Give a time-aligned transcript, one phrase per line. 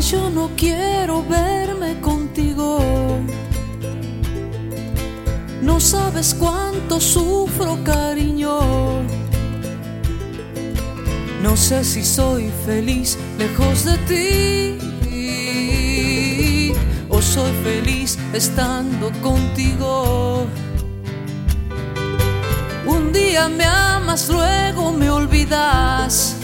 [0.00, 2.80] Yo no quiero verme contigo.
[5.62, 9.02] No sabes cuánto sufro, cariño.
[11.42, 14.80] No sé si soy feliz lejos de ti
[17.08, 20.46] o soy feliz estando contigo.
[22.86, 26.39] Un día me amas, luego me olvidas.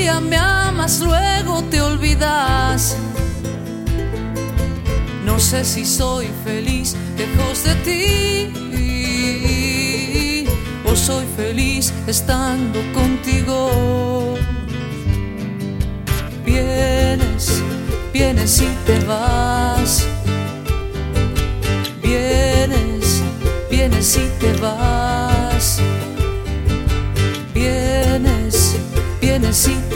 [0.00, 2.96] Día me amas, luego te olvidas.
[5.26, 8.50] No sé si soy feliz lejos de ti
[10.86, 14.38] o soy feliz estando contigo.
[16.46, 17.62] Vienes,
[18.10, 20.06] vienes y te vas.
[22.02, 23.22] Vienes,
[23.70, 24.59] vienes y te vas.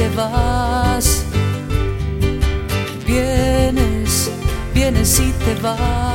[0.08, 1.24] Vas.
[3.06, 4.30] Vienes,
[4.72, 6.13] vienes y te vas.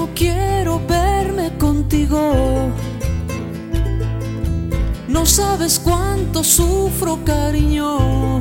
[0.00, 2.70] No quiero verme contigo.
[5.08, 8.40] No sabes cuánto sufro, cariño.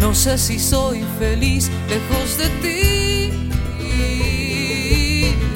[0.00, 3.50] No sé si soy feliz lejos de ti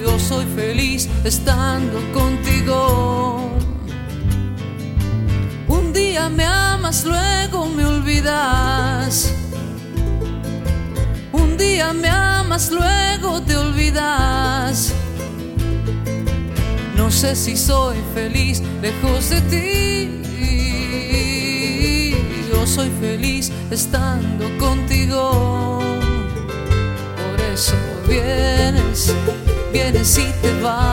[0.06, 3.50] o soy feliz estando contigo.
[5.66, 9.32] Un día me amas, luego me olvidas.
[11.32, 12.25] Un día me amas,
[12.70, 14.92] luego te olvidas.
[16.96, 20.06] No sé si soy feliz lejos de ti
[22.58, 25.80] o soy feliz estando contigo.
[27.16, 27.74] Por eso
[28.08, 29.14] vienes,
[29.72, 30.85] vienes y te vas.